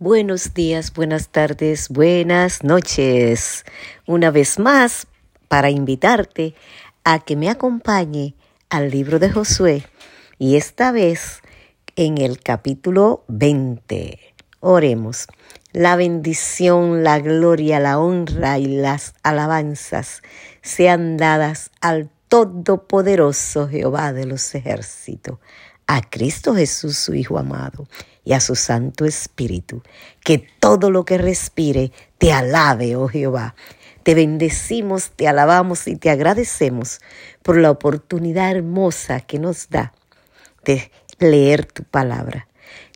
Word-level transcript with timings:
Buenos 0.00 0.54
días, 0.54 0.92
buenas 0.92 1.30
tardes, 1.30 1.88
buenas 1.88 2.62
noches. 2.62 3.64
Una 4.06 4.30
vez 4.30 4.60
más, 4.60 5.08
para 5.48 5.70
invitarte 5.70 6.54
a 7.02 7.18
que 7.18 7.34
me 7.34 7.50
acompañe 7.50 8.36
al 8.70 8.92
libro 8.92 9.18
de 9.18 9.28
Josué 9.28 9.84
y 10.38 10.54
esta 10.54 10.92
vez 10.92 11.42
en 11.96 12.18
el 12.18 12.38
capítulo 12.38 13.24
20. 13.26 14.20
Oremos. 14.60 15.26
La 15.72 15.96
bendición, 15.96 17.02
la 17.02 17.18
gloria, 17.18 17.80
la 17.80 17.98
honra 17.98 18.60
y 18.60 18.68
las 18.68 19.14
alabanzas 19.24 20.22
sean 20.62 21.16
dadas 21.16 21.72
al 21.80 22.08
Todopoderoso 22.28 23.66
Jehová 23.66 24.12
de 24.12 24.26
los 24.26 24.54
ejércitos, 24.54 25.40
a 25.88 26.02
Cristo 26.02 26.54
Jesús, 26.54 26.96
su 26.96 27.14
Hijo 27.14 27.38
amado 27.38 27.88
y 28.24 28.34
a 28.34 28.40
su 28.40 28.54
Santo 28.54 29.04
Espíritu. 29.06 29.82
Que 30.22 30.46
todo 30.60 30.90
lo 30.90 31.04
que 31.04 31.18
respire 31.18 31.90
te 32.18 32.32
alabe, 32.32 32.94
oh 32.94 33.08
Jehová. 33.08 33.56
Te 34.04 34.14
bendecimos, 34.14 35.10
te 35.10 35.26
alabamos 35.26 35.88
y 35.88 35.96
te 35.96 36.10
agradecemos 36.10 37.00
por 37.42 37.56
la 37.56 37.70
oportunidad 37.70 38.52
hermosa 38.52 39.20
que 39.20 39.38
nos 39.38 39.70
da 39.70 39.92
de 40.64 40.92
leer 41.18 41.64
tu 41.64 41.82
palabra. 41.84 42.48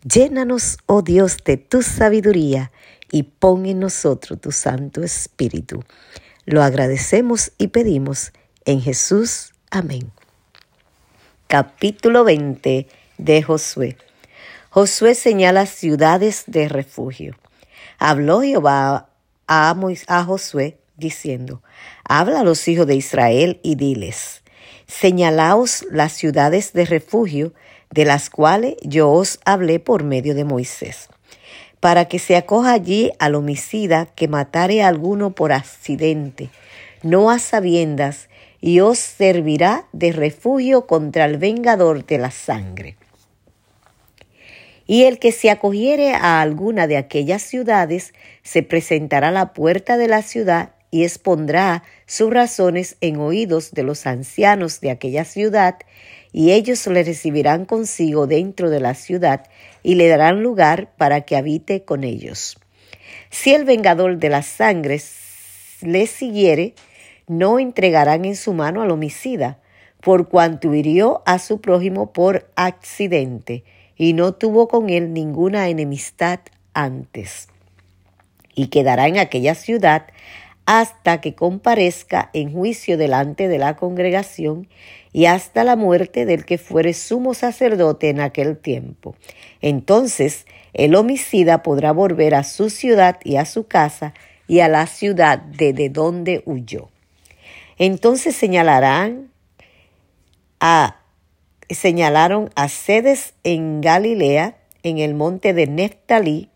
Llénanos, 0.05 0.79
oh 0.87 1.03
Dios, 1.03 1.39
de 1.45 1.57
tu 1.57 1.83
sabiduría 1.83 2.73
y 3.11 3.25
pon 3.25 3.67
en 3.67 3.81
nosotros 3.81 4.41
tu 4.41 4.53
Santo 4.53 5.03
Espíritu. 5.03 5.83
Lo 6.45 6.63
agradecemos 6.63 7.53
y 7.57 7.69
pedimos 7.69 8.33
en 8.65 8.81
Jesús. 8.81 9.53
Amén. 9.71 10.13
Capítulo 11.53 12.25
20 12.25 12.87
de 13.19 13.43
Josué. 13.43 13.99
Josué 14.71 15.15
señala 15.15 15.67
ciudades 15.67 16.45
de 16.47 16.67
refugio. 16.67 17.37
Habló 17.99 18.41
Jehová 18.41 19.11
a, 19.47 19.77
a 20.07 20.25
Josué 20.25 20.79
diciendo, 20.97 21.63
habla 22.09 22.41
a 22.41 22.43
los 22.43 22.67
hijos 22.69 22.87
de 22.87 22.95
Israel 22.95 23.61
y 23.63 23.75
diles, 23.75 24.43
señalaos 24.87 25.85
las 25.91 26.15
ciudades 26.15 26.73
de 26.73 26.87
refugio 26.87 27.53
de 27.91 28.07
las 28.07 28.31
cuales 28.31 28.77
yo 28.81 29.11
os 29.11 29.39
hablé 29.45 29.79
por 29.79 30.05
medio 30.05 30.35
de 30.35 30.45
Moisés, 30.45 31.11
para 31.81 32.07
que 32.07 32.19
se 32.19 32.35
acoja 32.35 32.73
allí 32.73 33.13
al 33.19 33.35
homicida 33.35 34.07
que 34.07 34.27
matare 34.27 34.83
a 34.83 34.89
alguno 34.89 35.35
por 35.35 35.53
accidente, 35.53 36.49
no 37.03 37.31
a 37.31 37.39
sabiendas, 37.39 38.31
y 38.63 38.79
os 38.81 38.99
servirá 38.99 39.89
de 39.93 40.13
refugio 40.13 40.87
contra 40.87 41.27
el 41.27 41.37
vengador 41.37 42.07
de 42.07 42.17
la 42.17 42.31
sangre. 42.31 42.97
Y 44.87 45.03
el 45.03 45.19
que 45.19 45.33
se 45.33 45.51
acogiere 45.51 46.15
a 46.15 46.41
alguna 46.41 46.87
de 46.87 46.97
aquellas 46.97 47.43
ciudades 47.43 48.15
se 48.43 48.63
presentará 48.63 49.29
a 49.29 49.33
la 49.33 49.53
puerta 49.53 49.97
de 49.97 50.07
la 50.07 50.23
ciudad 50.23 50.71
y 50.93 51.03
expondrá 51.03 51.83
sus 52.07 52.31
razones 52.31 52.97
en 53.01 53.17
oídos 53.17 53.73
de 53.73 53.83
los 53.83 54.07
ancianos 54.07 54.81
de 54.81 54.91
aquella 54.91 55.25
ciudad, 55.25 55.77
y 56.33 56.53
ellos 56.53 56.87
le 56.87 57.03
recibirán 57.03 57.65
consigo 57.65 58.27
dentro 58.27 58.71
de 58.71 58.81
la 58.81 58.95
ciudad 58.95 59.45
y 59.83 59.97
le 59.97 60.07
darán 60.07 60.43
lugar 60.43 60.93
para 60.97 61.23
que 61.23 61.37
habite 61.37 61.83
con 61.85 62.05
ellos. 62.05 62.59
Si 63.31 63.53
el 63.55 63.65
vengador 63.65 64.19
de 64.19 64.29
las 64.29 64.47
sangres 64.47 65.15
le 65.81 66.07
siguiere, 66.07 66.75
no 67.27 67.59
entregarán 67.59 68.25
en 68.25 68.37
su 68.37 68.53
mano 68.53 68.83
al 68.83 68.91
homicida, 68.91 69.59
por 70.01 70.29
cuanto 70.29 70.75
hirió 70.75 71.23
a 71.27 71.39
su 71.39 71.61
prójimo 71.61 72.13
por 72.13 72.51
accidente, 72.57 73.65
y 73.97 74.15
no 74.15 74.33
tuvo 74.33 74.69
con 74.69 74.91
él 74.91 75.13
ninguna 75.13 75.69
enemistad 75.69 76.41
antes. 76.75 77.49
Y 78.55 78.67
quedará 78.67 79.07
en 79.07 79.19
aquella 79.19 79.55
ciudad 79.55 80.07
hasta 80.67 81.21
que 81.21 81.35
comparezca 81.35 82.31
en 82.33 82.53
juicio 82.53 82.97
delante 82.97 83.49
de 83.49 83.59
la 83.59 83.77
congregación 83.77 84.69
y 85.13 85.27
hasta 85.27 85.65
la 85.65 85.77
muerte 85.77 86.25
del 86.25 86.45
que 86.45 86.59
fuere 86.59 86.95
sumo 86.95 87.35
sacerdote 87.35 88.09
en 88.09 88.21
aquel 88.21 88.57
tiempo. 88.57 89.15
Entonces 89.61 90.47
el 90.73 90.95
homicida 90.95 91.63
podrá 91.63 91.93
volver 91.93 92.35
a 92.35 92.45
su 92.45 92.71
ciudad 92.71 93.19
y 93.25 93.37
a 93.37 93.45
su 93.45 93.67
casa 93.67 94.15
y 94.49 94.61
a 94.61 94.69
la 94.69 94.87
ciudad 94.87 95.39
de, 95.39 95.89
donde 95.91 96.43
huyó. 96.47 96.92
Entonces 97.85 98.37
señalarán 98.37 99.33
a 100.61 101.01
señalaron 101.69 102.49
a 102.55 102.69
sedes 102.69 103.35
en 103.43 103.81
Galilea, 103.81 104.57
en 104.85 104.99
el 104.99 105.15
monte 105.15 105.53
de 105.53 105.67
Neftalí, 105.67 106.49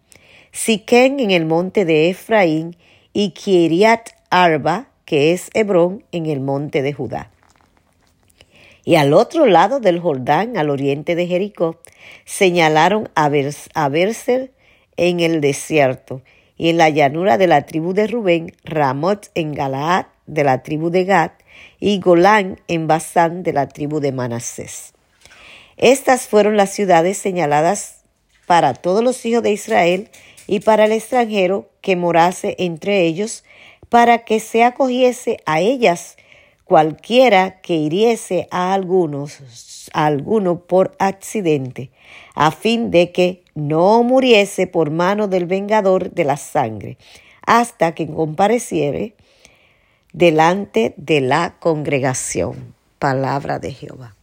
Siquén 0.52 1.18
en 1.18 1.32
el 1.32 1.44
monte 1.44 1.84
de 1.84 2.10
Efraín 2.10 2.76
y 3.12 3.30
Kiriat 3.30 4.10
Arba, 4.30 4.86
que 5.04 5.32
es 5.32 5.50
Hebrón, 5.52 6.04
en 6.12 6.26
el 6.26 6.38
monte 6.38 6.82
de 6.82 6.92
Judá. 6.92 7.32
Y 8.84 8.94
al 8.94 9.12
otro 9.12 9.46
lado 9.46 9.80
del 9.80 9.98
Jordán, 9.98 10.56
al 10.56 10.70
oriente 10.70 11.16
de 11.16 11.26
Jericó, 11.26 11.80
señalaron 12.24 13.08
a, 13.16 13.28
Berser 13.88 14.52
en 14.96 15.18
el 15.18 15.40
desierto, 15.40 16.22
y 16.56 16.70
en 16.70 16.76
la 16.78 16.88
llanura 16.88 17.38
de 17.38 17.46
la 17.46 17.66
tribu 17.66 17.92
de 17.92 18.06
Rubén, 18.06 18.54
Ramot 18.64 19.30
en 19.34 19.52
Galaad 19.52 20.06
de 20.26 20.44
la 20.44 20.62
tribu 20.62 20.90
de 20.90 21.04
Gad, 21.04 21.32
y 21.78 22.00
Golán 22.00 22.60
en 22.68 22.86
Basán 22.86 23.42
de 23.42 23.52
la 23.52 23.68
tribu 23.68 24.00
de 24.00 24.12
Manasés. 24.12 24.92
Estas 25.76 26.26
fueron 26.28 26.56
las 26.56 26.70
ciudades 26.70 27.18
señaladas 27.18 28.00
para 28.46 28.74
todos 28.74 29.04
los 29.04 29.24
hijos 29.26 29.42
de 29.42 29.52
Israel 29.52 30.08
y 30.46 30.60
para 30.60 30.86
el 30.86 30.92
extranjero 30.92 31.68
que 31.80 31.96
morase 31.96 32.56
entre 32.58 33.02
ellos, 33.02 33.44
para 33.88 34.24
que 34.24 34.40
se 34.40 34.64
acogiese 34.64 35.38
a 35.44 35.60
ellas 35.60 36.16
cualquiera 36.66 37.60
que 37.60 37.76
hiriese 37.76 38.48
a 38.50 38.74
algunos, 38.74 39.88
a 39.92 40.06
alguno 40.06 40.58
por 40.58 40.96
accidente, 40.98 41.90
a 42.34 42.50
fin 42.50 42.90
de 42.90 43.12
que 43.12 43.44
no 43.54 44.02
muriese 44.02 44.66
por 44.66 44.90
mano 44.90 45.28
del 45.28 45.46
vengador 45.46 46.10
de 46.10 46.24
la 46.24 46.36
sangre, 46.36 46.98
hasta 47.42 47.94
que 47.94 48.08
compareciere 48.08 49.14
delante 50.12 50.92
de 50.96 51.20
la 51.20 51.54
congregación. 51.60 52.74
Palabra 52.98 53.60
de 53.60 53.72
Jehová. 53.72 54.15